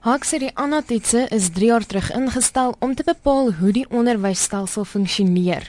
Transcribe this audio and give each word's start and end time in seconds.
Hak 0.00 0.24
sê 0.24 0.38
die 0.40 0.54
ANA-toetse 0.56 1.26
is 1.28 1.50
3 1.52 1.66
jaar 1.68 1.84
terug 1.84 2.06
ingestel 2.16 2.70
om 2.80 2.94
te 2.96 3.04
bepaal 3.04 3.50
hoe 3.58 3.72
die 3.76 3.84
onderwysstelsel 3.92 4.86
funksioneer. 4.88 5.66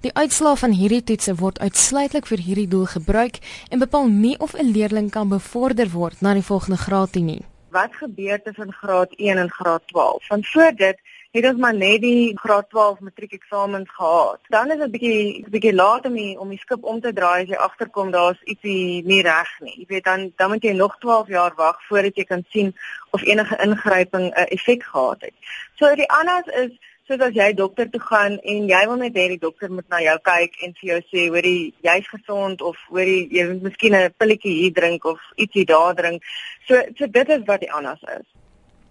Die 0.00 0.12
uitslae 0.16 0.56
van 0.56 0.72
hierdie 0.72 1.02
toetse 1.04 1.34
word 1.36 1.60
uitsluitlik 1.60 2.24
vir 2.30 2.40
hierdie 2.46 2.70
doel 2.74 2.86
gebruik 2.94 3.42
en 3.68 3.84
bepaal 3.84 4.08
nie 4.08 4.38
of 4.40 4.54
'n 4.56 4.72
leerling 4.72 5.10
kan 5.10 5.28
bevorder 5.28 5.92
word 5.92 6.24
na 6.24 6.32
die 6.32 6.46
volgende 6.48 6.80
graad 6.80 7.14
nie. 7.14 7.42
Wat 7.76 7.92
gebeur 8.00 8.42
tussen 8.42 8.72
graad 8.72 9.12
1 9.16 9.36
en 9.36 9.50
graad 9.50 9.82
12? 9.92 10.26
Van 10.26 10.44
voor 10.44 10.72
dit 10.76 10.98
het 11.34 11.46
ons 11.50 11.58
maar 11.58 11.74
net 11.74 12.00
die 12.04 12.32
graad 12.38 12.68
12 12.70 13.00
matriekeksamens 13.00 13.90
gehad. 13.90 14.38
Dan 14.54 14.70
is 14.70 14.78
dit 14.78 14.92
bietjie 14.92 15.50
bietjie 15.50 15.74
laat 15.74 16.06
om 16.06 16.14
die, 16.14 16.38
om 16.38 16.48
die 16.52 16.60
skip 16.62 16.84
om 16.86 17.00
te 17.02 17.12
draai 17.12 17.42
as 17.42 17.50
jy 17.50 17.58
agterkom 17.58 18.12
daar's 18.14 18.38
ietsie 18.44 19.02
nie 19.08 19.22
reg 19.26 19.50
nie. 19.64 19.74
Jy 19.80 19.86
weet 19.88 20.06
dan 20.06 20.28
dan 20.38 20.52
moet 20.52 20.62
jy 20.62 20.76
nog 20.78 20.94
12 21.02 21.32
jaar 21.34 21.56
wag 21.58 21.80
voordat 21.88 22.20
jy 22.20 22.24
kan 22.28 22.44
sien 22.54 22.70
of 23.10 23.26
enige 23.26 23.58
ingryping 23.66 24.30
'n 24.30 24.46
effek 24.58 24.82
gehad 24.82 25.26
het. 25.26 25.34
So 25.74 25.94
die 25.94 26.10
anders 26.10 26.46
is 26.62 26.70
soos 27.08 27.20
as 27.20 27.34
jy 27.34 27.52
dokter 27.52 27.90
toe 27.90 28.00
gaan 28.00 28.38
en 28.38 28.68
jy 28.68 28.84
wil 28.86 28.96
net 28.96 29.18
hê 29.18 29.26
die 29.34 29.42
dokter 29.42 29.72
moet 29.72 29.88
na 29.88 30.00
jou 30.00 30.16
kyk 30.30 30.54
en 30.62 30.72
vir 30.78 30.88
jou 30.92 31.00
sê 31.10 31.26
hoorie 31.34 31.74
jy's 31.82 32.06
gesond 32.08 32.62
of 32.62 32.78
hoorie 32.88 33.26
jy 33.30 33.48
moet 33.50 33.62
miskien 33.62 33.94
'n 33.94 34.14
pilletjie 34.18 34.54
hier 34.60 34.72
drink 34.72 35.04
of 35.04 35.18
ietsie 35.36 35.66
daar 35.66 35.94
drink. 35.94 36.22
So 36.68 36.80
so 36.96 37.06
dit 37.06 37.28
is 37.28 37.42
wat 37.46 37.60
die 37.60 37.72
anders 37.72 38.02
is. 38.02 38.26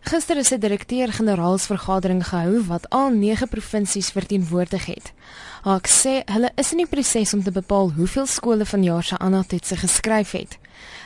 Gister 0.03 0.37
is 0.37 0.51
'n 0.51 0.59
direkteur-generaalsvergadering 0.59 2.27
gehou 2.27 2.65
wat 2.67 2.89
al 2.89 3.09
9 3.09 3.47
provinsies 3.47 4.09
verteenwoordig 4.09 4.85
het. 4.85 5.13
Haak 5.61 5.87
sê 5.87 6.23
hulle 6.25 6.51
is 6.55 6.71
in 6.71 6.77
die 6.77 6.87
proses 6.87 7.33
om 7.33 7.43
te 7.43 7.51
bepaal 7.51 7.91
hoeveel 7.91 8.25
skole 8.25 8.65
vanjaar 8.65 9.03
se 9.03 9.17
aanhaaltoetse 9.17 9.77
geskryf 9.77 10.31
het. 10.31 10.57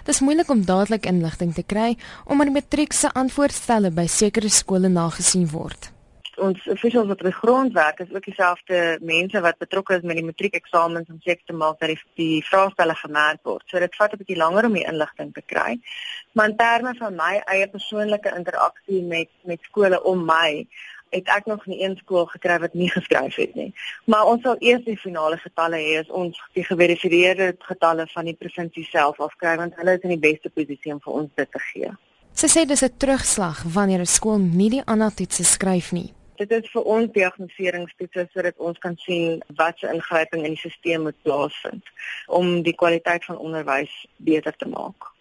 Dit 0.04 0.16
is 0.16 0.20
moeilik 0.20 0.50
om 0.50 0.66
dadelik 0.66 1.06
inligting 1.06 1.54
te 1.54 1.64
kry 1.64 1.98
omdat 2.26 2.48
die 2.48 2.56
matriek 2.62 2.94
se 2.94 3.14
antwoordstelle 3.14 3.92
by 3.92 4.08
sekere 4.08 4.50
skole 4.50 4.88
nagesien 4.88 5.50
word 5.50 5.97
ons 6.40 6.68
officials 6.68 7.08
wat 7.08 7.20
op 7.20 7.30
die 7.30 7.40
grond 7.40 7.74
werk 7.74 8.00
is 8.00 8.14
ook 8.14 8.26
dieselfde 8.26 8.98
mense 9.02 9.42
wat 9.42 9.58
betrokke 9.58 9.96
is 9.96 10.02
met 10.02 10.20
die 10.20 10.26
matriekeksamens 10.26 11.10
om 11.10 11.22
seker 11.22 11.44
te 11.46 11.54
maak 11.54 11.80
dat 11.80 11.94
die, 11.94 12.00
die 12.16 12.44
vraestelle 12.46 12.96
gemerk 12.96 13.42
word. 13.44 13.64
So 13.66 13.80
dit 13.80 13.96
vat 13.96 14.14
'n 14.14 14.22
bietjie 14.22 14.38
langer 14.38 14.66
om 14.66 14.74
die 14.74 14.88
inligting 14.88 15.34
te 15.34 15.42
kry. 15.46 15.80
Maar 16.32 16.50
in 16.50 16.58
terme 16.58 16.94
van 16.98 17.16
my 17.16 17.42
eie 17.46 17.68
persoonlike 17.68 18.36
interaksie 18.36 19.02
met 19.04 19.30
met 19.44 19.60
skole 19.62 20.04
om 20.04 20.26
my 20.26 20.68
het 21.10 21.28
ek 21.28 21.46
nog 21.46 21.66
nie 21.66 21.84
een 21.84 21.96
skool 21.96 22.26
gekry 22.26 22.60
wat 22.60 22.74
nie 22.74 22.90
geskryf 22.92 23.36
het 23.36 23.56
nie. 23.56 23.74
Maar 24.06 24.26
ons 24.26 24.42
sal 24.42 24.56
eers 24.60 24.84
die 24.84 24.98
finale 24.98 25.38
getalle 25.38 25.78
hê 25.78 26.00
as 26.00 26.10
ons 26.10 26.42
die 26.54 26.64
geverifieerde 26.64 27.56
getalle 27.60 28.08
van 28.08 28.26
die 28.26 28.36
provinsie 28.36 28.84
self 28.84 29.20
afkry 29.20 29.56
want 29.58 29.76
hulle 29.76 29.96
is 29.98 30.04
in 30.04 30.10
die 30.10 30.32
beste 30.32 30.50
posisie 30.50 30.94
om 30.94 31.00
vir 31.00 31.14
ons 31.14 31.32
dit 31.36 31.52
te 31.52 31.60
gee. 31.60 31.92
Sy 32.34 32.48
sê 32.48 32.66
dis 32.68 32.84
'n 32.84 32.98
terugslag 32.98 33.64
wanneer 33.64 34.00
'n 34.00 34.06
skool 34.06 34.38
nie 34.38 34.70
die 34.70 34.86
aanhaaltoetse 34.86 35.44
skryf 35.44 35.92
nie 35.92 36.17
dit 36.38 36.52
is 36.52 36.70
vir 36.72 36.88
ons 36.96 37.12
diagnoseringstoetse 37.14 38.28
sodat 38.34 38.58
ons 38.58 38.78
kan 38.84 38.96
sien 39.04 39.42
wat 39.60 39.80
se 39.80 39.90
ingryping 39.92 40.46
in 40.46 40.56
die 40.56 40.62
stelsel 40.62 41.04
moet 41.04 41.20
plaasvind 41.28 41.94
om 42.28 42.62
die 42.64 42.76
kwaliteit 42.76 43.26
van 43.26 43.38
onderwys 43.38 43.94
beter 44.18 44.56
te 44.58 44.70
maak. 44.70 45.12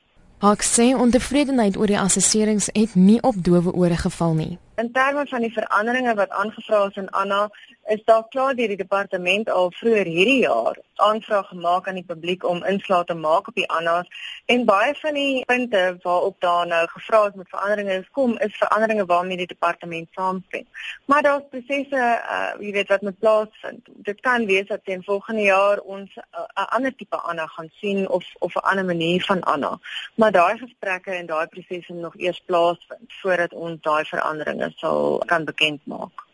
Hak 0.45 0.63
sê 0.63 0.93
ontevredenheid 0.93 1.77
oor 1.81 1.89
die 1.89 2.01
assesserings 2.01 2.69
het 2.77 2.95
nie 2.95 3.21
op 3.25 3.39
dowe 3.41 3.73
ore 3.73 3.97
geval 3.97 4.35
nie. 4.37 4.55
In 4.77 4.93
terme 4.93 5.27
van 5.27 5.41
die 5.41 5.53
veranderinge 5.53 6.15
wat 6.15 6.31
aangevra 6.31 6.87
is 6.87 6.97
in 6.97 7.09
Anna, 7.11 7.49
is 7.87 8.03
daar 8.05 8.29
klaar 8.29 8.55
deur 8.55 8.69
die 8.69 8.77
departement 8.77 9.49
al 9.51 9.71
vroeër 9.73 10.09
hierdie 10.11 10.41
jaar 10.43 10.77
aanvraag 10.95 11.49
gemaak 11.49 11.89
aan 11.89 11.99
die 12.01 12.05
publiek 12.05 12.45
om 12.45 12.65
inslae 12.65 13.05
te 13.05 13.15
maak 13.15 13.49
op 13.49 13.55
die 13.55 13.69
Annas 13.71 14.09
en 14.53 14.65
baie 14.69 14.95
van 14.99 15.15
die 15.15 15.45
punte 15.45 15.83
waarop 16.03 16.41
daar 16.41 16.67
nou 16.67 16.83
gevra 16.93 17.21
is 17.29 17.39
met 17.41 17.49
veranderinge 17.49 17.97
kom 18.19 18.37
is 18.47 18.57
veranderinge 18.57 19.07
waarmee 19.07 19.37
die 19.37 19.47
departement 19.47 20.09
saamstem. 20.19 20.67
Maar 21.05 21.23
daar's 21.23 21.49
prosesse, 21.51 22.03
uh, 22.37 22.53
jy 22.61 22.73
weet 22.73 22.93
wat 22.93 23.03
moet 23.03 23.19
plaasvind. 23.19 23.89
Dit 24.09 24.21
kan 24.21 24.47
wees 24.47 24.69
dat 24.69 24.85
teen 24.85 25.05
volgende 25.05 25.43
jaar 25.43 25.81
ons 25.81 26.17
'n 26.17 26.25
uh, 26.41 26.67
ander 26.77 26.95
tipe 26.97 27.17
Anna 27.17 27.47
gaan 27.47 27.71
sien 27.81 28.09
of 28.09 28.25
of 28.39 28.55
'n 28.55 28.67
ander 28.73 28.85
manier 28.85 29.25
van 29.25 29.41
Anna. 29.41 29.79
Maar 30.15 30.33
daai 30.33 30.59
gesprekke 30.59 31.11
en 31.11 31.27
daai 31.27 31.47
prosesse 31.47 31.93
moet 31.93 32.03
nog 32.03 32.17
eers 32.17 32.43
plaasvind 32.47 33.13
voordat 33.23 33.53
ons 33.53 33.81
daai 33.81 34.05
veranderinge 34.05 34.66
sal 34.77 35.23
kan 35.27 35.45
bekend 35.45 35.81
maak. 35.87 36.25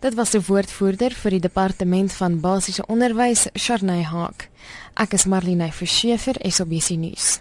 Dit 0.00 0.14
was 0.14 0.30
die 0.30 0.42
woordvoerder 0.46 1.10
vir 1.10 1.34
die 1.34 1.42
departement 1.42 2.12
van 2.14 2.38
basiese 2.40 2.84
onderwys, 2.86 3.48
Sharnay 3.58 4.04
Haak. 4.06 4.46
Ek 4.94 5.16
is 5.18 5.26
Marlene 5.26 5.72
Verschiefer, 5.74 6.38
SABC 6.38 6.94
nuus. 6.94 7.40